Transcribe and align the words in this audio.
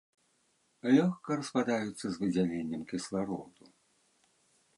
Лёгка 0.95 1.31
распадаюцца 1.41 2.03
з 2.09 2.15
выдзяленнем 2.25 2.81
кіслароду. 2.93 3.63